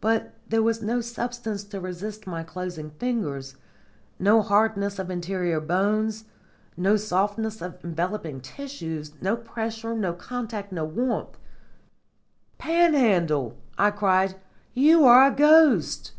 But 0.00 0.32
there 0.48 0.62
was 0.62 0.80
no 0.80 1.02
substance 1.02 1.62
to 1.64 1.78
resist 1.78 2.26
my 2.26 2.42
closing 2.42 2.88
fingers, 2.92 3.54
no 4.18 4.40
hardness 4.40 4.98
of 4.98 5.10
interior 5.10 5.60
bones, 5.60 6.24
no 6.74 6.96
softness 6.96 7.60
of 7.60 7.84
enveloping 7.84 8.40
tissues, 8.40 9.12
no 9.20 9.36
pressure, 9.36 9.92
no 9.94 10.14
contact, 10.14 10.72
no 10.72 10.86
warmth. 10.86 11.36
"Panhandle," 12.56 13.58
I 13.76 13.90
cried, 13.90 14.36
"you 14.72 15.04
are 15.04 15.26
a 15.30 15.36
ghost!" 15.36 16.12